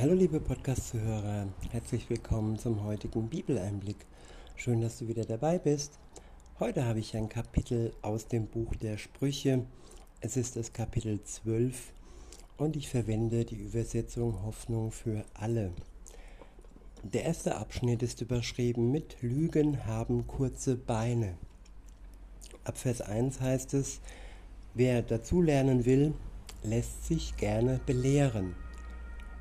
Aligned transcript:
Hallo 0.00 0.14
liebe 0.14 0.38
Podcast-Zuhörer, 0.38 1.48
herzlich 1.72 2.08
willkommen 2.08 2.56
zum 2.56 2.84
heutigen 2.84 3.28
Bibeleinblick. 3.28 3.96
Schön, 4.54 4.80
dass 4.80 5.00
du 5.00 5.08
wieder 5.08 5.24
dabei 5.24 5.58
bist. 5.58 5.98
Heute 6.60 6.84
habe 6.84 7.00
ich 7.00 7.16
ein 7.16 7.28
Kapitel 7.28 7.92
aus 8.00 8.28
dem 8.28 8.46
Buch 8.46 8.76
der 8.76 8.96
Sprüche. 8.96 9.64
Es 10.20 10.36
ist 10.36 10.54
das 10.54 10.72
Kapitel 10.72 11.20
12 11.24 11.92
und 12.58 12.76
ich 12.76 12.88
verwende 12.88 13.44
die 13.44 13.56
Übersetzung 13.56 14.44
Hoffnung 14.44 14.92
für 14.92 15.24
alle. 15.34 15.72
Der 17.02 17.24
erste 17.24 17.56
Abschnitt 17.56 18.04
ist 18.04 18.20
überschrieben 18.20 18.92
mit 18.92 19.16
Lügen 19.20 19.84
haben 19.84 20.28
kurze 20.28 20.76
Beine. 20.76 21.34
Ab 22.62 22.78
Vers 22.78 23.00
1 23.00 23.40
heißt 23.40 23.74
es, 23.74 24.00
wer 24.74 25.02
dazulernen 25.02 25.84
will, 25.86 26.14
lässt 26.62 27.04
sich 27.04 27.36
gerne 27.36 27.80
belehren. 27.84 28.54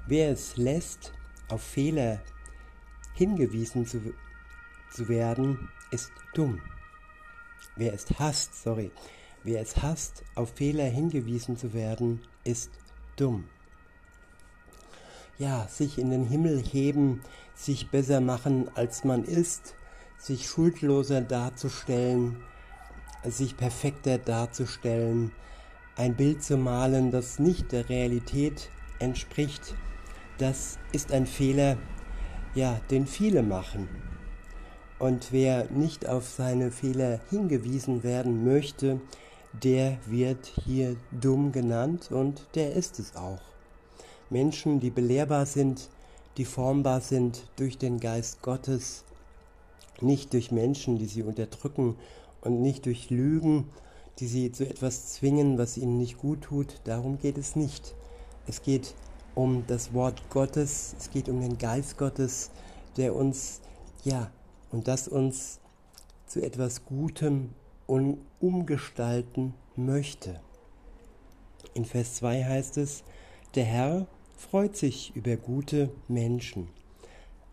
Wer 0.10 0.32
es 0.32 0.56
lässt, 0.56 1.12
auf 1.50 1.62
Fehler 1.62 2.22
hingewiesen 3.14 3.86
zu, 3.86 4.14
zu 4.90 5.10
werden, 5.10 5.68
ist 5.92 6.12
dumm. 6.34 6.62
Wer 7.76 7.94
es 7.94 8.06
hasst, 8.18 8.64
sorry, 8.64 8.90
wer 9.44 9.62
es 9.62 9.76
hasst, 9.82 10.24
auf 10.36 10.54
Fehler 10.56 10.86
hingewiesen 10.86 11.58
zu 11.58 11.74
werden, 11.74 12.22
ist 12.46 12.72
dumm. 13.18 13.50
Ja, 15.38 15.68
sich 15.68 15.98
in 15.98 16.10
den 16.10 16.24
Himmel 16.24 16.64
heben, 16.64 17.22
sich 17.54 17.90
besser 17.90 18.22
machen, 18.22 18.70
als 18.76 19.04
man 19.04 19.26
ist, 19.26 19.76
sich 20.18 20.48
schuldloser 20.48 21.20
darzustellen, 21.20 22.38
sich 23.26 23.58
perfekter 23.58 24.18
darzustellen, 24.18 25.34
ein 25.98 26.16
Bild 26.16 26.44
zu 26.44 26.56
malen, 26.56 27.12
das 27.12 27.40
nicht 27.40 27.74
der 27.74 27.90
Realität 27.90 28.70
entspricht, 29.00 29.76
das 30.38 30.78
ist 30.92 31.12
ein 31.12 31.26
Fehler, 31.26 31.78
ja, 32.56 32.80
den 32.92 33.08
viele 33.08 33.44
machen. 33.44 33.88
Und 35.00 35.32
wer 35.32 35.70
nicht 35.70 36.08
auf 36.08 36.28
seine 36.28 36.72
Fehler 36.72 37.20
hingewiesen 37.30 38.04
werden 38.04 38.44
möchte, 38.46 39.00
der 39.54 39.98
wird 40.06 40.46
hier 40.66 40.96
dumm 41.12 41.52
genannt 41.52 42.12
und 42.12 42.48
der 42.56 42.74
ist 42.74 43.00
es 43.00 43.16
auch. 43.16 43.42
Menschen, 44.30 44.80
die 44.80 44.90
belehrbar 44.90 45.46
sind, 45.46 45.90
die 46.38 46.46
formbar 46.46 47.02
sind 47.02 47.48
durch 47.56 47.78
den 47.78 48.00
Geist 48.00 48.42
Gottes, 48.42 49.04
nicht 50.02 50.34
durch 50.34 50.52
Menschen, 50.52 50.98
die 50.98 51.06
sie 51.06 51.24
unterdrücken 51.24 51.96
und 52.42 52.62
nicht 52.62 52.86
durch 52.86 53.10
Lügen, 53.10 53.70
die 54.20 54.28
sie 54.28 54.52
zu 54.52 54.68
etwas 54.68 55.08
zwingen, 55.14 55.58
was 55.58 55.78
ihnen 55.78 55.98
nicht 55.98 56.18
gut 56.18 56.42
tut. 56.42 56.82
Darum 56.84 57.20
geht 57.20 57.38
es 57.38 57.56
nicht. 57.56 57.96
Es 58.48 58.62
geht 58.62 58.94
um 59.38 59.66
das 59.68 59.94
Wort 59.94 60.32
Gottes, 60.32 60.96
es 60.98 61.12
geht 61.12 61.30
um 61.30 61.40
den 61.40 61.60
Geist 61.60 61.98
Gottes, 61.98 62.50
der 62.98 63.16
uns, 63.16 63.62
ja, 64.04 64.32
und 64.72 64.88
das 64.88 65.08
uns 65.08 65.60
zu 66.26 66.42
etwas 66.42 66.86
Gutem 66.86 67.52
und 67.86 68.18
umgestalten 68.40 69.54
möchte. 69.76 70.40
In 71.76 71.86
Vers 71.86 72.16
2 72.16 72.46
heißt 72.46 72.78
es, 72.78 73.04
der 73.54 73.66
Herr 73.66 74.08
freut 74.36 74.76
sich 74.76 75.16
über 75.16 75.36
gute 75.36 75.92
Menschen, 76.08 76.70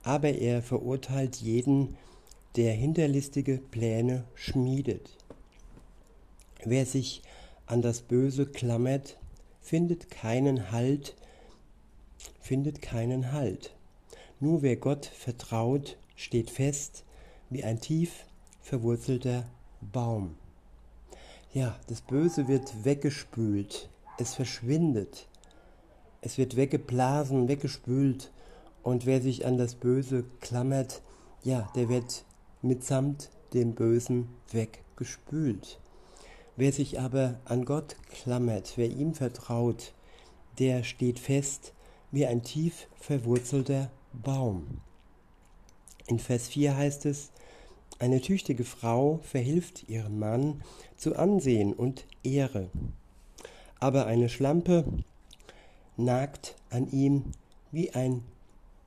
aber 0.03 0.31
er 0.31 0.63
verurteilt 0.63 1.37
jeden, 1.37 1.99
der 2.57 2.73
hinterlistige 2.73 3.59
Pläne 3.59 4.25
schmiedet. 4.35 5.19
Wer 6.65 6.87
sich 6.87 7.23
an 7.67 7.83
das 7.83 8.01
Böse 8.01 8.47
klammert, 8.47 9.19
findet 9.61 10.11
keinen 10.11 10.73
Halt 10.73 11.15
findet 12.41 12.83
keinen 12.83 13.33
Halt. 13.33 13.75
Nur 14.41 14.63
wer 14.63 14.77
Gott 14.77 15.07
vertraut, 15.07 15.97
steht 16.17 16.51
fest 16.51 17.05
wie 17.51 17.65
ein 17.65 17.81
tief 17.81 18.25
verwurzelter 18.61 19.45
Baum. 19.81 20.37
Ja, 21.53 21.79
das 21.87 22.01
Böse 22.01 22.49
wird 22.49 22.85
weggespült, 22.85 23.89
es 24.19 24.35
verschwindet, 24.35 25.29
es 26.21 26.39
wird 26.39 26.57
weggeblasen, 26.57 27.49
weggespült 27.49 28.33
und 28.83 29.07
wer 29.07 29.21
sich 29.21 29.47
an 29.47 29.57
das 29.57 29.75
Böse 29.75 30.25
klammert, 30.41 31.03
ja, 31.43 31.71
der 31.75 31.89
wird 31.89 32.25
mitsamt 32.63 33.31
dem 33.53 33.75
Bösen 33.75 34.29
weggespült. 34.51 35.79
Wer 36.57 36.73
sich 36.73 37.01
aber 37.01 37.39
an 37.45 37.65
Gott 37.65 37.97
klammert, 38.11 38.75
wer 38.77 38.89
ihm 38.89 39.15
vertraut, 39.15 39.93
der 40.59 40.83
steht 40.83 41.19
fest 41.19 41.73
wie 42.15 42.27
ein 42.27 42.45
tief 42.45 42.87
verwurzelter 42.95 43.91
Baum. 44.13 44.81
In 46.07 46.21
Vers 46.21 46.47
4 46.47 46.77
heißt 46.77 47.07
es, 47.07 47.33
eine 47.99 48.21
tüchtige 48.21 48.65
Frau 48.65 49.19
verhilft 49.25 49.89
ihrem 49.89 50.21
Mann 50.21 50.63
zu 50.97 51.17
Ansehen 51.17 51.73
und 51.73 52.07
Ehre, 52.23 52.71
aber 53.81 54.07
eine 54.07 54.29
Schlampe 54.29 54.85
nagt 55.97 56.55
an 56.71 56.89
ihm 56.93 57.33
wie, 57.73 57.91
ein, 57.91 58.23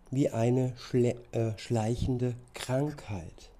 wie 0.10 0.30
eine 0.30 0.74
schle 0.78 1.16
äh, 1.34 1.52
schleichende 1.58 2.36
Krankheit. 2.54 3.52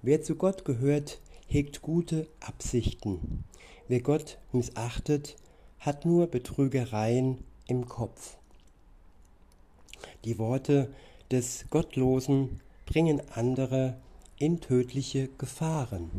Wer 0.00 0.22
zu 0.22 0.36
Gott 0.36 0.64
gehört, 0.64 1.20
hegt 1.46 1.82
gute 1.82 2.28
Absichten. 2.40 3.44
Wer 3.88 4.00
Gott 4.00 4.38
missachtet, 4.52 5.36
hat 5.80 6.06
nur 6.06 6.28
Betrügereien 6.28 7.44
im 7.66 7.88
Kopf. 7.88 8.36
Die 10.24 10.38
Worte 10.38 10.92
des 11.30 11.66
Gottlosen 11.70 12.60
bringen 12.86 13.22
andere 13.34 13.96
in 14.38 14.60
tödliche 14.60 15.28
Gefahren. 15.38 16.10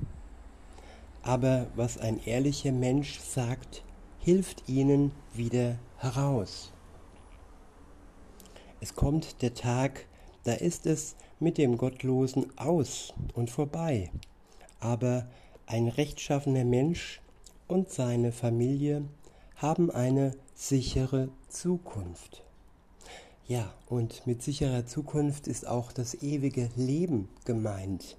Aber 1.21 1.67
was 1.75 1.97
ein 1.97 2.23
ehrlicher 2.23 2.71
Mensch 2.71 3.19
sagt, 3.19 3.83
hilft 4.19 4.67
ihnen 4.69 5.11
wieder 5.33 5.77
heraus. 5.97 6.71
Es 8.79 8.93
kommt 8.95 9.41
der 9.41 9.53
Tag, 9.53 10.05
da 10.43 10.53
ist 10.53 10.85
es 10.85 11.15
mit 11.39 11.57
dem 11.57 11.77
Gottlosen 11.77 12.57
aus 12.57 13.13
und 13.33 13.49
vorbei. 13.49 14.11
Aber 14.79 15.27
ein 15.65 15.87
rechtschaffener 15.87 16.65
Mensch 16.65 17.21
und 17.67 17.89
seine 17.89 18.31
Familie 18.31 19.03
haben 19.55 19.89
eine 19.89 20.35
sichere 20.53 21.29
Zukunft. 21.47 22.43
Ja, 23.47 23.73
und 23.87 24.25
mit 24.25 24.41
sicherer 24.41 24.85
Zukunft 24.85 25.47
ist 25.47 25.67
auch 25.67 25.91
das 25.91 26.21
ewige 26.23 26.69
Leben 26.75 27.29
gemeint. 27.45 28.17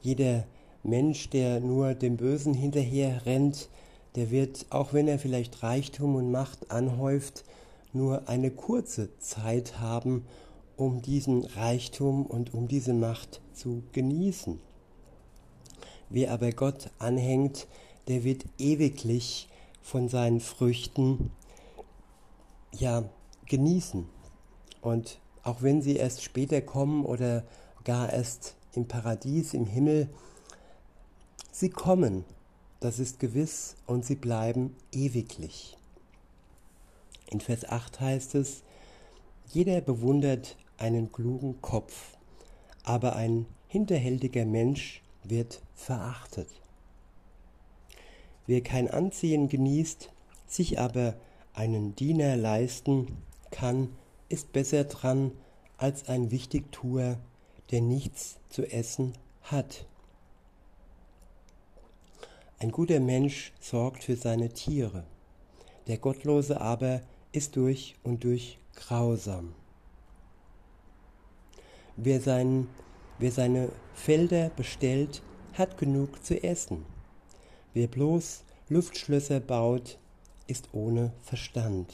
Jeder 0.00 0.44
Mensch, 0.82 1.30
der 1.30 1.60
nur 1.60 1.94
dem 1.94 2.16
Bösen 2.16 2.54
hinterher 2.54 3.24
rennt, 3.24 3.68
der 4.16 4.30
wird, 4.30 4.66
auch 4.70 4.92
wenn 4.92 5.08
er 5.08 5.18
vielleicht 5.18 5.62
Reichtum 5.62 6.16
und 6.16 6.30
Macht 6.30 6.70
anhäuft, 6.70 7.44
nur 7.92 8.28
eine 8.28 8.50
kurze 8.50 9.16
Zeit 9.18 9.78
haben, 9.78 10.26
um 10.76 11.02
diesen 11.02 11.44
Reichtum 11.44 12.26
und 12.26 12.52
um 12.52 12.66
diese 12.66 12.94
Macht 12.94 13.40
zu 13.52 13.82
genießen. 13.92 14.58
Wer 16.10 16.32
aber 16.32 16.50
Gott 16.52 16.90
anhängt, 16.98 17.68
der 18.08 18.24
wird 18.24 18.44
ewiglich 18.58 19.48
von 19.82 20.08
seinen 20.08 20.40
Früchten 20.40 21.30
ja 22.72 23.04
genießen. 23.46 24.08
Und 24.80 25.20
auch 25.42 25.62
wenn 25.62 25.82
sie 25.82 25.96
erst 25.96 26.22
später 26.22 26.60
kommen 26.60 27.04
oder 27.04 27.44
gar 27.84 28.12
erst 28.12 28.54
im 28.72 28.86
Paradies, 28.88 29.54
im 29.54 29.66
Himmel, 29.66 30.08
sie 31.50 31.70
kommen, 31.70 32.24
das 32.80 32.98
ist 32.98 33.20
gewiss, 33.20 33.76
und 33.86 34.04
sie 34.04 34.16
bleiben 34.16 34.74
ewiglich. 34.92 35.76
In 37.30 37.40
Vers 37.40 37.68
8 37.68 38.00
heißt 38.00 38.34
es, 38.34 38.62
jeder 39.46 39.80
bewundert 39.80 40.56
einen 40.78 41.12
klugen 41.12 41.60
Kopf, 41.60 42.16
aber 42.84 43.16
ein 43.16 43.46
hinterhältiger 43.68 44.44
Mensch 44.44 45.02
wird 45.24 45.60
verachtet. 45.74 46.48
Wer 48.46 48.60
kein 48.62 48.90
Ansehen 48.90 49.48
genießt, 49.48 50.10
sich 50.46 50.78
aber 50.78 51.14
einen 51.54 51.94
Diener 51.94 52.36
leisten 52.36 53.16
kann, 53.50 53.90
ist 54.28 54.52
besser 54.52 54.84
dran 54.84 55.32
als 55.76 56.08
ein 56.08 56.30
Wichtigtuer, 56.30 57.18
der 57.70 57.80
nichts 57.80 58.38
zu 58.48 58.64
essen 58.70 59.12
hat. 59.42 59.86
Ein 62.58 62.70
guter 62.70 63.00
Mensch 63.00 63.52
sorgt 63.60 64.04
für 64.04 64.16
seine 64.16 64.50
Tiere, 64.50 65.04
der 65.86 65.98
Gottlose 65.98 66.60
aber 66.60 67.00
ist 67.32 67.56
durch 67.56 67.96
und 68.02 68.24
durch 68.24 68.58
grausam. 68.76 69.54
Wer, 71.96 72.20
sein, 72.20 72.68
wer 73.18 73.32
seine 73.32 73.70
Felder 73.94 74.50
bestellt, 74.50 75.22
hat 75.54 75.76
genug 75.76 76.24
zu 76.24 76.42
essen. 76.42 76.86
Wer 77.74 77.88
bloß 77.88 78.44
Luftschlösser 78.68 79.40
baut, 79.40 79.98
ist 80.46 80.68
ohne 80.72 81.12
Verstand. 81.22 81.92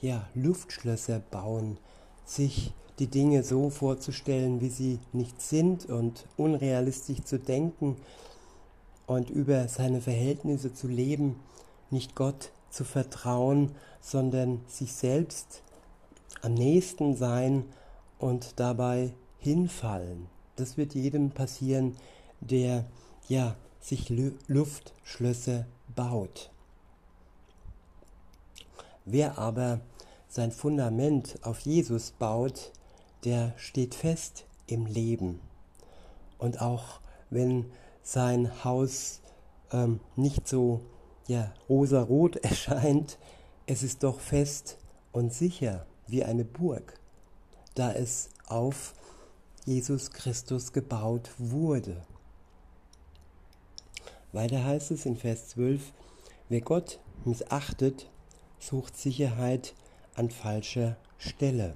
ja, 0.00 0.28
Luftschlösser 0.34 1.20
bauen, 1.30 1.78
sich 2.24 2.72
die 2.98 3.06
Dinge 3.06 3.42
so 3.42 3.70
vorzustellen, 3.70 4.60
wie 4.60 4.68
sie 4.68 4.98
nicht 5.12 5.40
sind 5.40 5.86
und 5.86 6.26
unrealistisch 6.36 7.22
zu 7.22 7.38
denken 7.38 7.96
und 9.06 9.30
über 9.30 9.68
seine 9.68 10.00
Verhältnisse 10.00 10.72
zu 10.74 10.88
leben, 10.88 11.36
nicht 11.90 12.14
Gott 12.14 12.50
zu 12.70 12.84
vertrauen, 12.84 13.72
sondern 14.00 14.60
sich 14.66 14.92
selbst 14.92 15.62
am 16.42 16.54
nächsten 16.54 17.16
sein 17.16 17.64
und 18.18 18.60
dabei 18.60 19.12
hinfallen. 19.38 20.26
Das 20.56 20.76
wird 20.76 20.94
jedem 20.94 21.30
passieren, 21.30 21.96
der 22.40 22.84
ja 23.28 23.56
sich 23.80 24.10
Luftschlösser 24.48 25.66
baut. 25.94 26.50
Wer 29.04 29.38
aber 29.38 29.80
sein 30.28 30.52
Fundament 30.52 31.38
auf 31.42 31.60
Jesus 31.60 32.10
baut, 32.10 32.72
der 33.24 33.54
steht 33.56 33.94
fest 33.94 34.44
im 34.66 34.86
Leben. 34.86 35.40
Und 36.38 36.60
auch 36.60 37.00
wenn 37.30 37.70
sein 38.02 38.64
Haus 38.64 39.20
ähm, 39.72 40.00
nicht 40.16 40.46
so 40.46 40.80
ja, 41.26 41.52
rosarot 41.68 42.36
erscheint, 42.44 43.18
es 43.66 43.82
ist 43.82 44.02
doch 44.02 44.20
fest 44.20 44.78
und 45.12 45.32
sicher 45.32 45.86
wie 46.06 46.24
eine 46.24 46.44
Burg, 46.44 46.98
da 47.74 47.92
es 47.92 48.30
auf 48.46 48.94
Jesus 49.64 50.10
Christus 50.10 50.72
gebaut 50.72 51.30
wurde. 51.38 52.02
Weiter 54.32 54.64
heißt 54.64 54.90
es 54.90 55.06
in 55.06 55.16
Vers 55.16 55.48
12, 55.48 55.92
wer 56.48 56.60
Gott 56.60 57.00
missachtet, 57.24 58.10
sucht 58.58 58.96
Sicherheit 58.96 59.74
an 60.14 60.30
falscher 60.30 60.96
Stelle. 61.16 61.74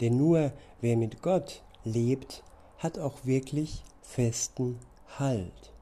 Denn 0.00 0.16
nur 0.16 0.52
wer 0.80 0.96
mit 0.96 1.22
Gott 1.22 1.62
lebt, 1.84 2.42
hat 2.78 2.98
auch 2.98 3.24
wirklich 3.24 3.82
festen 4.02 4.78
Halt. 5.18 5.72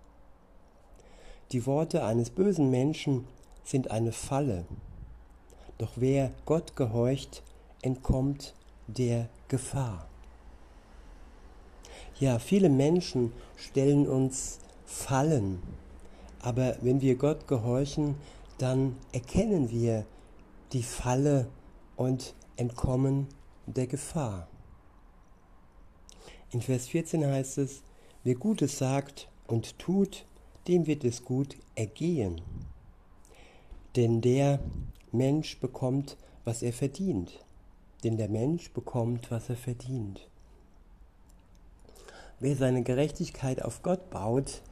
Die 1.53 1.65
Worte 1.65 2.05
eines 2.05 2.31
bösen 2.31 2.71
Menschen 2.71 3.27
sind 3.65 3.91
eine 3.91 4.13
Falle, 4.13 4.67
doch 5.79 5.93
wer 5.97 6.33
Gott 6.45 6.77
gehorcht, 6.77 7.43
entkommt 7.83 8.55
der 8.87 9.29
Gefahr. 9.49 10.07
Ja, 12.19 12.39
viele 12.39 12.69
Menschen 12.69 13.33
stellen 13.57 14.09
uns 14.09 14.59
Fallen, 14.91 15.63
aber 16.41 16.77
wenn 16.81 17.03
wir 17.03 17.17
Gott 17.17 17.47
gehorchen, 17.47 18.15
dann 18.57 18.97
erkennen 19.13 19.71
wir 19.71 20.07
die 20.73 20.83
Falle 20.83 21.47
und 21.95 22.35
entkommen 22.57 23.27
der 23.67 23.87
Gefahr. 23.87 24.49
In 26.53 26.63
Vers 26.63 26.89
14 26.89 27.27
heißt 27.27 27.59
es, 27.59 27.83
wer 28.25 28.35
Gutes 28.35 28.79
sagt 28.79 29.29
und 29.47 29.79
tut, 29.79 30.25
dem 30.67 30.87
wird 30.87 31.05
es 31.05 31.23
gut 31.23 31.59
ergehen. 31.75 32.41
Denn 33.95 34.23
der 34.23 34.59
Mensch 35.13 35.61
bekommt, 35.61 36.17
was 36.45 36.63
er 36.63 36.73
verdient. 36.73 37.45
Denn 38.05 38.17
der 38.17 38.31
Mensch 38.31 38.73
bekommt, 38.73 39.31
was 39.31 39.51
er 39.51 39.57
verdient. 39.57 40.31
Wer 42.41 42.57
seine 42.57 42.83
Gerechtigkeit 42.83 43.63
auf 43.63 43.83
Gott 43.83 44.09
baut, 44.09 44.63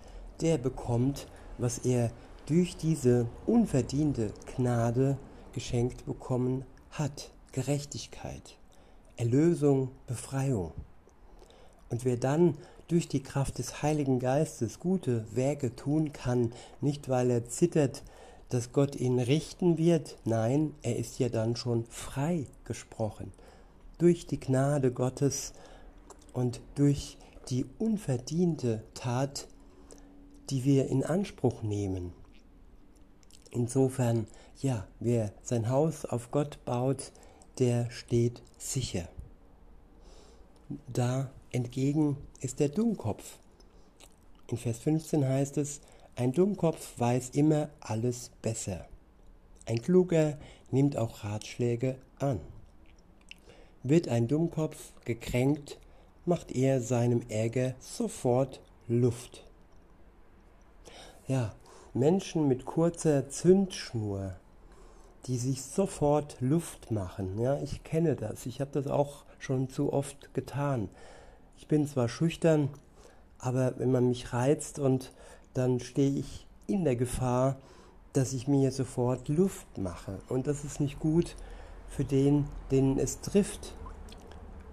der 0.40 0.58
bekommt, 0.58 1.26
was 1.58 1.78
er 1.78 2.10
durch 2.46 2.76
diese 2.76 3.26
unverdiente 3.46 4.32
Gnade 4.56 5.18
geschenkt 5.52 6.06
bekommen 6.06 6.64
hat. 6.90 7.30
Gerechtigkeit. 7.52 8.56
Erlösung, 9.16 9.90
Befreiung. 10.06 10.72
Und 11.88 12.04
wer 12.04 12.16
dann 12.16 12.56
durch 12.88 13.08
die 13.08 13.22
Kraft 13.22 13.58
des 13.58 13.82
Heiligen 13.82 14.18
Geistes 14.18 14.78
gute 14.78 15.24
Werke 15.34 15.74
tun 15.74 16.12
kann, 16.12 16.52
nicht 16.80 17.08
weil 17.08 17.30
er 17.30 17.46
zittert, 17.48 18.02
dass 18.48 18.72
Gott 18.72 18.94
ihn 18.94 19.18
richten 19.18 19.76
wird, 19.78 20.18
nein, 20.24 20.74
er 20.82 20.96
ist 20.96 21.18
ja 21.18 21.28
dann 21.28 21.56
schon 21.56 21.84
frei 21.86 22.46
gesprochen. 22.64 23.32
Durch 23.98 24.26
die 24.26 24.38
Gnade 24.38 24.92
Gottes 24.92 25.52
und 26.32 26.60
durch 26.74 27.16
die 27.48 27.66
unverdiente 27.78 28.84
Tat, 28.94 29.48
die 30.50 30.64
wir 30.64 30.88
in 30.88 31.04
Anspruch 31.04 31.62
nehmen. 31.62 32.12
Insofern, 33.50 34.26
ja, 34.60 34.86
wer 35.00 35.32
sein 35.42 35.68
Haus 35.68 36.04
auf 36.04 36.30
Gott 36.30 36.64
baut, 36.64 37.12
der 37.58 37.90
steht 37.90 38.42
sicher. 38.58 39.08
Da 40.92 41.30
entgegen 41.52 42.16
ist 42.40 42.60
der 42.60 42.68
Dummkopf. 42.68 43.38
In 44.48 44.58
Vers 44.58 44.78
15 44.78 45.26
heißt 45.26 45.58
es, 45.58 45.80
ein 46.16 46.32
Dummkopf 46.32 46.98
weiß 46.98 47.30
immer 47.30 47.68
alles 47.80 48.30
besser. 48.42 48.86
Ein 49.64 49.82
Kluger 49.82 50.38
nimmt 50.70 50.96
auch 50.96 51.24
Ratschläge 51.24 51.96
an. 52.18 52.40
Wird 53.82 54.08
ein 54.08 54.28
Dummkopf 54.28 54.92
gekränkt, 55.04 55.78
macht 56.24 56.52
er 56.52 56.80
seinem 56.80 57.22
Ärger 57.28 57.74
sofort 57.80 58.60
Luft. 58.88 59.45
Ja, 61.26 61.54
Menschen 61.92 62.48
mit 62.48 62.64
kurzer 62.64 63.28
Zündschnur 63.28 64.36
die 65.26 65.36
sich 65.38 65.62
sofort 65.62 66.36
Luft 66.40 66.90
machen. 66.90 67.38
Ja, 67.38 67.58
ich 67.60 67.82
kenne 67.82 68.14
das. 68.14 68.46
Ich 68.46 68.60
habe 68.60 68.70
das 68.72 68.86
auch 68.86 69.24
schon 69.38 69.68
zu 69.68 69.92
oft 69.92 70.32
getan. 70.34 70.88
Ich 71.56 71.66
bin 71.66 71.86
zwar 71.86 72.08
schüchtern, 72.08 72.68
aber 73.38 73.78
wenn 73.78 73.90
man 73.90 74.08
mich 74.08 74.32
reizt 74.32 74.78
und 74.78 75.12
dann 75.52 75.80
stehe 75.80 76.16
ich 76.18 76.46
in 76.66 76.84
der 76.84 76.96
Gefahr, 76.96 77.56
dass 78.12 78.32
ich 78.32 78.46
mir 78.46 78.70
sofort 78.70 79.28
Luft 79.28 79.78
mache. 79.78 80.20
Und 80.28 80.46
das 80.46 80.64
ist 80.64 80.80
nicht 80.80 81.00
gut 81.00 81.34
für 81.88 82.04
den, 82.04 82.46
den 82.70 82.98
es 82.98 83.20
trifft. 83.20 83.74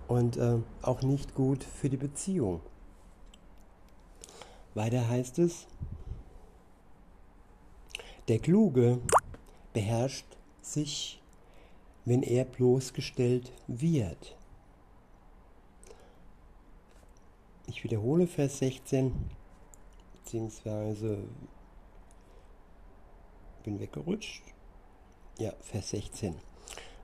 Und 0.07 0.37
äh, 0.37 0.57
auch 0.81 1.01
nicht 1.01 1.33
gut 1.33 1.63
für 1.63 1.89
die 1.89 1.97
Beziehung. 1.97 2.61
Weiter 4.75 5.07
heißt 5.07 5.39
es, 5.39 5.67
der 8.27 8.39
Kluge 8.39 8.99
beherrscht 9.73 10.25
sich, 10.61 11.21
wenn 12.05 12.23
er 12.23 12.45
bloßgestellt 12.45 13.51
wird. 13.67 14.37
Ich 17.67 17.83
wiederhole 17.83 18.27
Vers 18.27 18.59
16, 18.59 19.13
beziehungsweise 20.13 21.17
bin 23.63 23.79
weggerutscht. 23.79 24.43
Ja, 25.39 25.53
Vers 25.61 25.89
16. 25.89 26.35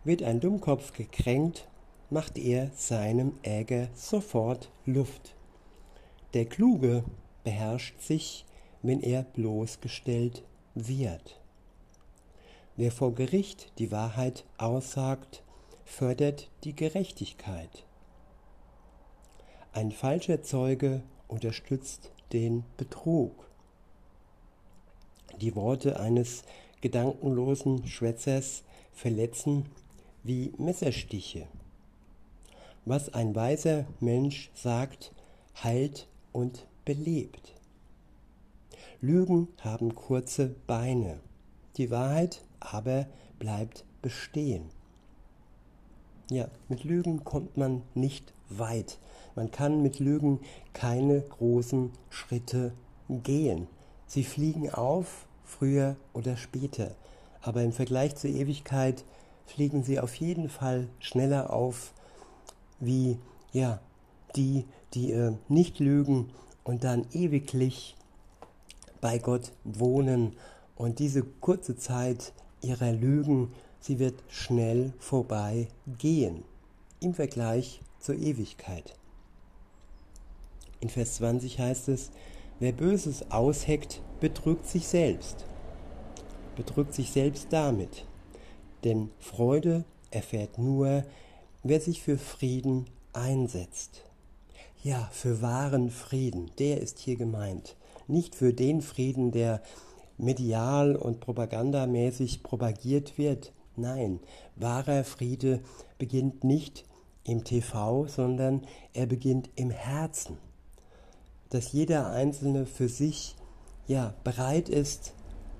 Wird 0.03 0.23
ein 0.23 0.39
Dummkopf 0.39 0.93
gekränkt, 0.93 1.67
macht 2.09 2.37
er 2.37 2.71
seinem 2.75 3.33
Ärger 3.43 3.89
sofort 3.93 4.71
Luft. 4.85 5.35
Der 6.33 6.45
Kluge 6.45 7.03
beherrscht 7.43 7.99
sich, 8.01 8.45
wenn 8.81 9.01
er 9.01 9.23
bloßgestellt 9.23 10.43
wird. 10.87 11.39
Wer 12.75 12.91
vor 12.91 13.13
Gericht 13.13 13.77
die 13.77 13.91
Wahrheit 13.91 14.45
aussagt, 14.57 15.43
fördert 15.83 16.49
die 16.63 16.75
Gerechtigkeit. 16.75 17.85
Ein 19.73 19.91
falscher 19.91 20.41
Zeuge 20.43 21.03
unterstützt 21.27 22.11
den 22.31 22.63
Betrug. 22.77 23.49
Die 25.41 25.55
Worte 25.55 25.99
eines 25.99 26.43
gedankenlosen 26.81 27.85
Schwätzers 27.87 28.63
verletzen 28.93 29.65
wie 30.23 30.53
Messerstiche. 30.57 31.47
Was 32.85 33.13
ein 33.13 33.35
weiser 33.35 33.85
Mensch 33.99 34.51
sagt, 34.53 35.11
heilt 35.63 36.07
und 36.31 36.65
belebt. 36.85 37.58
Lügen 39.01 39.47
haben 39.61 39.95
kurze 39.95 40.53
Beine. 40.67 41.21
Die 41.77 41.89
Wahrheit 41.89 42.43
aber 42.59 43.05
bleibt 43.39 43.85
bestehen. 44.01 44.65
Ja, 46.29 46.49
mit 46.67 46.83
Lügen 46.83 47.23
kommt 47.23 47.55
man 47.55 47.81
nicht 47.95 48.33
weit. 48.49 48.99
Man 49.35 49.51
kann 49.51 49.81
mit 49.81 49.99
Lügen 49.99 50.41
keine 50.73 51.21
großen 51.21 51.91
Schritte 52.09 52.73
gehen. 53.07 53.67
Sie 54.05 54.25
fliegen 54.25 54.69
auf, 54.69 55.27
früher 55.45 55.95
oder 56.13 56.35
später. 56.35 56.91
Aber 57.41 57.63
im 57.63 57.71
Vergleich 57.71 58.17
zur 58.17 58.31
Ewigkeit 58.31 59.05
fliegen 59.45 59.83
sie 59.83 60.01
auf 60.01 60.13
jeden 60.15 60.49
Fall 60.49 60.89
schneller 60.99 61.53
auf 61.53 61.93
wie 62.81 63.17
ja, 63.53 63.79
die, 64.35 64.65
die 64.93 65.13
äh, 65.13 65.33
nicht 65.47 65.79
lügen 65.79 66.31
und 66.63 66.83
dann 66.83 67.05
ewiglich 67.13 67.95
bei 69.01 69.17
Gott 69.17 69.51
wohnen 69.63 70.35
und 70.75 70.99
diese 70.99 71.23
kurze 71.23 71.77
Zeit 71.77 72.33
ihrer 72.61 72.91
Lügen 72.91 73.51
sie 73.79 73.99
wird 73.99 74.15
schnell 74.27 74.93
vorbei 74.99 75.67
gehen 75.97 76.43
im 76.99 77.13
Vergleich 77.13 77.79
zur 77.99 78.15
Ewigkeit. 78.15 78.95
In 80.81 80.89
Vers 80.89 81.15
20 81.15 81.59
heißt 81.59 81.89
es, 81.89 82.11
wer 82.59 82.71
Böses 82.71 83.31
ausheckt, 83.31 84.01
betrügt 84.19 84.67
sich 84.67 84.87
selbst. 84.87 85.45
Betrügt 86.55 86.93
sich 86.93 87.11
selbst 87.11 87.47
damit. 87.51 88.05
Denn 88.83 89.09
Freude 89.19 89.85
erfährt 90.11 90.57
nur, 90.57 91.03
wer 91.63 91.81
sich 91.81 92.01
für 92.01 92.17
Frieden 92.17 92.85
einsetzt. 93.13 94.03
Ja, 94.83 95.09
für 95.11 95.41
wahren 95.41 95.89
Frieden, 95.89 96.51
der 96.57 96.79
ist 96.79 96.99
hier 96.99 97.17
gemeint. 97.17 97.75
Nicht 98.09 98.33
für 98.33 98.53
den 98.53 98.81
Frieden, 98.81 99.31
der 99.31 99.61
medial 100.17 100.95
und 100.95 101.19
propagandamäßig 101.19 102.41
propagiert 102.41 103.19
wird. 103.19 103.53
Nein, 103.75 104.19
wahrer 104.55 105.03
Friede 105.03 105.61
beginnt 105.99 106.43
nicht 106.43 106.85
im 107.23 107.43
TV, 107.43 108.07
sondern 108.07 108.63
er 108.93 109.05
beginnt 109.05 109.51
im 109.55 109.69
Herzen. 109.69 110.37
Dass 111.51 111.71
jeder 111.71 112.09
Einzelne 112.09 112.65
für 112.65 112.89
sich 112.89 113.35
ja 113.85 114.15
bereit 114.23 114.69
ist 114.69 115.13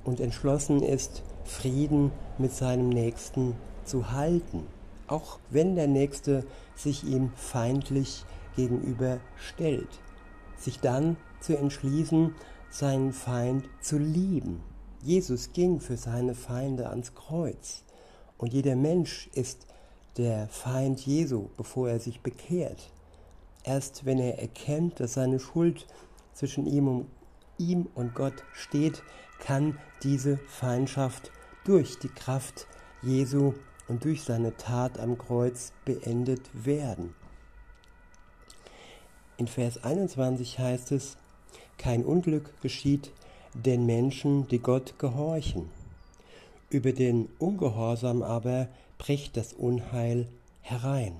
und 0.03 0.20
entschlossen 0.20 0.82
ist, 0.82 1.22
Frieden 1.44 2.12
mit 2.39 2.51
seinem 2.51 2.89
Nächsten 2.89 3.56
zu 3.86 4.12
halten, 4.12 4.65
auch 5.06 5.38
wenn 5.51 5.75
der 5.75 5.88
Nächste 5.88 6.46
sich 6.75 7.03
ihm 7.03 7.32
feindlich 7.36 8.25
gegenüber 8.56 9.20
stellt. 9.38 10.00
Sich 10.58 10.79
dann 10.79 11.15
zu 11.41 11.58
entschließen, 11.58 12.36
seinen 12.69 13.13
Feind 13.13 13.67
zu 13.81 13.98
lieben. 13.98 14.62
Jesus 15.01 15.53
ging 15.53 15.79
für 15.79 15.98
seine 15.98 16.36
Feinde 16.36 16.89
ans 16.89 17.15
Kreuz. 17.15 17.84
Und 18.38 18.53
jeder 18.53 18.75
Mensch 18.75 19.29
ist 19.34 19.65
der 20.17 20.48
Feind 20.50 21.05
Jesu, 21.05 21.50
bevor 21.58 21.89
er 21.89 22.00
sich 22.00 22.22
bekehrt. 22.22 22.91
Erst 23.63 24.05
wenn 24.05 24.19
er 24.19 24.39
erkennt, 24.39 25.00
dass 25.00 25.13
seine 25.13 25.39
Schuld 25.39 25.88
zwischen 26.34 26.65
ihm 26.65 26.88
und, 26.88 27.08
ihm 27.58 27.88
und 27.96 28.15
Gott 28.15 28.43
steht, 28.53 29.03
kann 29.39 29.77
diese 30.03 30.38
Feindschaft 30.38 31.31
durch 31.63 32.00
die 32.00 32.10
Kraft 32.10 32.67
Jesu 33.01 33.53
und 33.88 34.03
durch 34.03 34.24
seine 34.24 34.55
Tat 34.55 35.00
am 35.00 35.17
Kreuz 35.17 35.74
beendet 35.86 36.50
werden. 36.53 37.15
In 39.38 39.48
Vers 39.48 39.84
21 39.84 40.60
heißt 40.60 40.91
es, 40.91 41.17
kein 41.79 42.05
Unglück 42.05 42.62
geschieht 42.62 43.12
den 43.55 43.88
Menschen, 43.88 44.48
die 44.50 44.59
Gott 44.59 45.00
gehorchen. 45.00 45.69
Über 46.69 46.91
den 46.91 47.29
Ungehorsam 47.39 48.21
aber 48.21 48.67
bricht 49.00 49.36
das 49.36 49.53
Unheil 49.53 50.27
herein. 50.62 51.13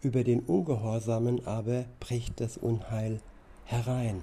Über 0.00 0.24
den 0.24 0.40
Ungehorsamen 0.40 1.46
aber 1.46 1.84
bricht 2.00 2.40
das 2.40 2.56
Unheil 2.56 3.20
herein. 3.64 4.22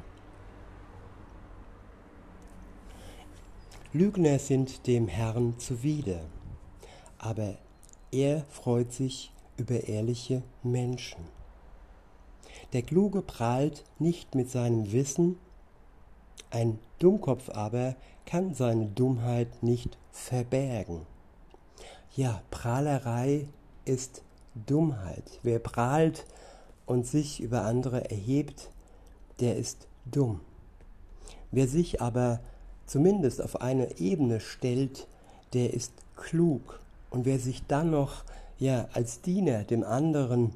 Lügner 3.92 4.40
sind 4.40 4.88
dem 4.88 5.08
Herrn 5.08 5.60
zuwider, 5.60 6.22
aber 7.20 7.58
er 8.12 8.46
freut 8.50 8.92
sich 8.92 9.32
über 9.58 9.84
ehrliche 9.88 10.42
Menschen. 10.64 11.43
Der 12.74 12.82
Kluge 12.82 13.22
prahlt 13.22 13.84
nicht 14.00 14.34
mit 14.34 14.50
seinem 14.50 14.92
Wissen, 14.92 15.38
ein 16.50 16.80
Dummkopf 17.00 17.50
aber 17.50 17.96
kann 18.26 18.56
seine 18.56 18.88
Dummheit 18.88 19.62
nicht 19.62 19.98
verbergen. 20.12 21.02
Ja, 22.16 22.42
Prahlerei 22.52 23.48
ist 23.86 24.24
Dummheit. 24.68 25.40
Wer 25.44 25.60
prahlt 25.60 26.26
und 26.86 27.08
sich 27.08 27.42
über 27.42 27.64
andere 27.64 28.10
erhebt, 28.10 28.70
der 29.40 29.58
ist 29.58 29.88
dumm. 30.06 30.42
Wer 31.52 31.68
sich 31.68 32.02
aber 32.02 32.40
zumindest 32.86 33.42
auf 33.42 33.62
eine 33.62 34.00
Ebene 34.00 34.40
stellt, 34.40 35.08
der 35.54 35.74
ist 35.74 35.94
klug. 36.16 36.80
Und 37.10 37.26
wer 37.26 37.40
sich 37.40 37.66
dann 37.68 37.92
noch 37.92 38.24
ja 38.58 38.88
als 38.94 39.22
Diener 39.22 39.64
dem 39.64 39.84
anderen 39.84 40.54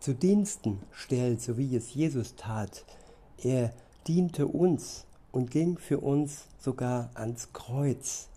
zu 0.00 0.14
Diensten 0.14 0.80
stellt, 0.90 1.42
so 1.42 1.58
wie 1.58 1.76
es 1.76 1.94
Jesus 1.94 2.34
tat, 2.34 2.84
er 3.42 3.72
diente 4.06 4.46
uns 4.46 5.06
und 5.30 5.50
ging 5.50 5.78
für 5.78 6.00
uns 6.00 6.46
sogar 6.58 7.10
ans 7.14 7.52
Kreuz. 7.52 8.28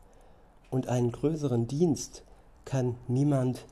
Und 0.69 0.87
einen 0.87 1.11
größeren 1.11 1.67
Dienst 1.67 2.23
kann 2.65 2.95
niemand 3.07 3.65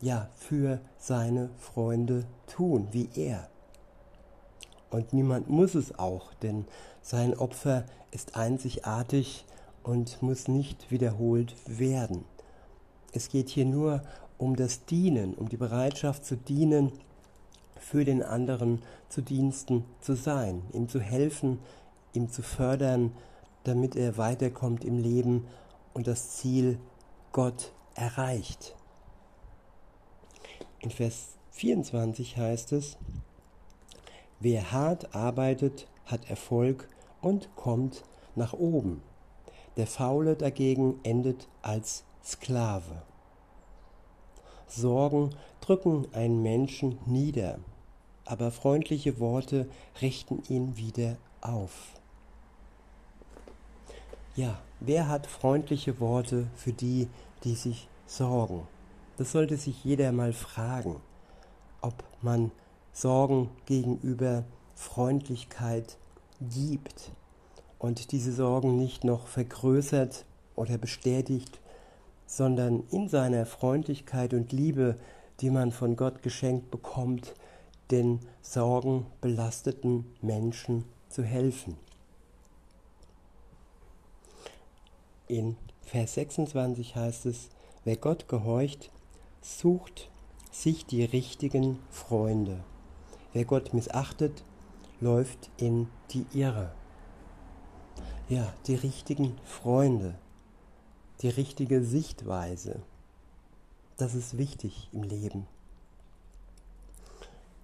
ja 0.00 0.28
für 0.36 0.80
seine 0.98 1.50
Freunde 1.58 2.26
tun 2.46 2.88
wie 2.92 3.08
er. 3.14 3.48
Und 4.90 5.12
niemand 5.12 5.50
muss 5.50 5.74
es 5.74 5.98
auch, 5.98 6.32
denn 6.34 6.66
sein 7.02 7.34
Opfer 7.36 7.84
ist 8.10 8.36
einzigartig 8.36 9.44
und 9.82 10.22
muss 10.22 10.48
nicht 10.48 10.90
wiederholt 10.90 11.54
werden. 11.66 12.24
Es 13.12 13.28
geht 13.28 13.48
hier 13.48 13.64
nur 13.64 14.02
um 14.38 14.56
das 14.56 14.84
Dienen, 14.86 15.34
um 15.34 15.48
die 15.48 15.56
Bereitschaft 15.56 16.24
zu 16.24 16.36
dienen, 16.36 16.92
für 17.84 18.04
den 18.04 18.22
anderen 18.22 18.82
zu 19.08 19.20
Diensten 19.20 19.84
zu 20.00 20.14
sein, 20.14 20.62
ihm 20.72 20.88
zu 20.88 21.00
helfen, 21.00 21.58
ihm 22.14 22.30
zu 22.30 22.42
fördern, 22.42 23.12
damit 23.64 23.94
er 23.94 24.16
weiterkommt 24.16 24.84
im 24.84 24.98
Leben 24.98 25.46
und 25.92 26.06
das 26.06 26.30
Ziel 26.30 26.78
Gott 27.32 27.72
erreicht. 27.94 28.74
In 30.80 30.90
Vers 30.90 31.34
24 31.50 32.36
heißt 32.36 32.72
es, 32.72 32.96
wer 34.40 34.72
hart 34.72 35.14
arbeitet, 35.14 35.86
hat 36.06 36.28
Erfolg 36.30 36.88
und 37.20 37.54
kommt 37.54 38.02
nach 38.34 38.54
oben. 38.54 39.02
Der 39.76 39.86
Faule 39.86 40.36
dagegen 40.36 41.00
endet 41.02 41.48
als 41.62 42.04
Sklave. 42.24 43.02
Sorgen 44.66 45.30
drücken 45.60 46.06
einen 46.12 46.42
Menschen 46.42 46.98
nieder, 47.06 47.58
aber 48.24 48.50
freundliche 48.50 49.18
Worte 49.18 49.68
richten 50.00 50.42
ihn 50.48 50.76
wieder 50.76 51.16
auf. 51.40 51.72
Ja, 54.36 54.58
wer 54.80 55.08
hat 55.08 55.26
freundliche 55.26 56.00
Worte 56.00 56.48
für 56.56 56.72
die, 56.72 57.08
die 57.44 57.54
sich 57.54 57.88
sorgen? 58.06 58.66
Das 59.16 59.32
sollte 59.32 59.56
sich 59.56 59.84
jeder 59.84 60.10
mal 60.10 60.32
fragen, 60.32 60.96
ob 61.80 62.02
man 62.20 62.50
Sorgen 62.92 63.50
gegenüber 63.66 64.44
Freundlichkeit 64.74 65.98
gibt 66.40 67.12
und 67.78 68.12
diese 68.12 68.32
Sorgen 68.32 68.76
nicht 68.76 69.04
noch 69.04 69.26
vergrößert 69.26 70.24
oder 70.56 70.78
bestätigt, 70.78 71.60
sondern 72.26 72.84
in 72.90 73.08
seiner 73.08 73.46
Freundlichkeit 73.46 74.34
und 74.34 74.52
Liebe, 74.52 74.96
die 75.40 75.50
man 75.50 75.70
von 75.70 75.96
Gott 75.96 76.22
geschenkt 76.22 76.70
bekommt, 76.70 77.34
den 77.94 78.18
Sorgen 78.42 79.06
belasteten 79.20 80.04
Menschen 80.20 80.84
zu 81.08 81.22
helfen. 81.22 81.76
In 85.28 85.56
Vers 85.82 86.14
26 86.14 86.96
heißt 86.96 87.26
es, 87.26 87.50
wer 87.84 87.96
Gott 87.96 88.26
gehorcht, 88.26 88.90
sucht 89.40 90.10
sich 90.50 90.86
die 90.86 91.04
richtigen 91.04 91.78
Freunde. 91.88 92.64
Wer 93.32 93.44
Gott 93.44 93.72
missachtet, 93.74 94.42
läuft 95.00 95.50
in 95.56 95.86
die 96.10 96.26
Irre. 96.32 96.72
Ja, 98.28 98.52
die 98.66 98.74
richtigen 98.74 99.38
Freunde, 99.44 100.16
die 101.22 101.28
richtige 101.28 101.84
Sichtweise, 101.84 102.82
das 103.98 104.16
ist 104.16 104.36
wichtig 104.36 104.88
im 104.92 105.04
Leben. 105.04 105.46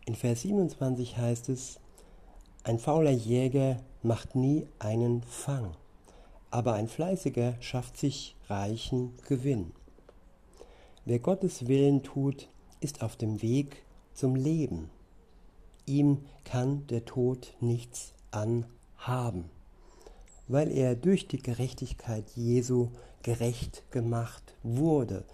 In 0.07 0.15
Vers 0.15 0.43
27 0.43 1.17
heißt 1.17 1.49
es, 1.49 1.81
ein 2.65 2.79
fauler 2.79 3.11
Jäger 3.11 3.77
macht 4.03 4.35
nie 4.35 4.67
einen 4.79 5.23
Fang, 5.23 5.77
aber 6.51 6.75
ein 6.75 6.89
fleißiger 6.89 7.55
schafft 7.61 7.97
sich 7.97 8.37
reichen 8.49 9.15
Gewinn. 9.29 9.73
Wer 11.05 11.19
Gottes 11.19 11.69
Willen 11.69 12.03
tut, 12.03 12.49
ist 12.81 13.03
auf 13.03 13.17
dem 13.17 13.43
Weg 13.43 13.85
zum 14.15 14.35
Leben 14.35 14.91
ihm 15.91 16.19
kann 16.45 16.87
der 16.87 17.05
Tod 17.05 17.55
nichts 17.61 18.15
anhaben, 18.31 19.51
weil 20.49 20.71
er 20.71 20.95
durch 20.95 21.27
die 21.27 21.43
Gerechtigkeit 21.43 22.25
Jesu 22.37 22.89
gerecht 23.23 23.83
gemacht 23.91 24.55
wurde 24.63 25.25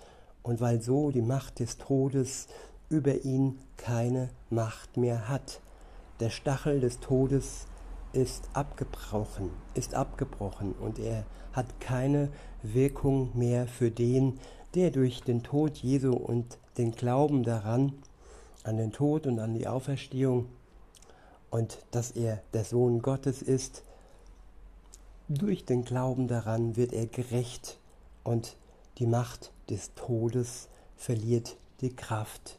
und 0.42 0.61
weil 0.61 0.82
so 0.82 1.11
die 1.11 1.23
Macht 1.23 1.61
des 1.61 1.76
Todes 1.76 2.49
über 2.88 3.25
ihn 3.25 3.59
keine 3.76 4.31
Macht 4.50 4.97
mehr 4.97 5.28
hat. 5.28 5.61
Der 6.21 6.31
Stachel 6.31 6.81
des 6.81 7.00
Todes 7.00 7.66
ist 8.12 8.49
abgebrochen, 8.55 9.50
ist 9.75 9.95
abgebrochen 9.95 10.73
und 10.73 10.99
er 10.99 11.25
hat 11.52 11.81
keine 11.81 12.31
Wirkung 12.62 13.31
mehr 13.35 13.66
für 13.66 13.90
den, 13.90 14.38
der 14.75 14.90
durch 14.90 15.23
den 15.23 15.43
Tod 15.43 15.76
Jesu 15.76 16.12
und 16.12 16.59
den 16.78 16.93
Glauben 16.93 17.43
daran, 17.43 17.93
an 18.64 18.76
den 18.76 18.93
Tod 18.93 19.26
und 19.26 19.38
an 19.38 19.55
die 19.55 19.66
Auferstehung 19.66 20.47
und 21.50 21.78
dass 21.90 22.11
er 22.11 22.43
der 22.52 22.64
Sohn 22.64 23.00
Gottes 23.00 23.43
ist, 23.43 23.83
durch 25.28 25.64
den 25.64 25.85
Glauben 25.85 26.28
daran 26.28 26.76
wird 26.76 26.93
er 26.93 27.07
gerecht 27.07 27.78
und 28.25 28.57
die 28.99 29.07
Macht 29.07 29.52
des 29.69 29.93
Todes 29.95 30.69
verliert 30.97 31.57
die 31.81 31.95
Kraft 31.95 32.59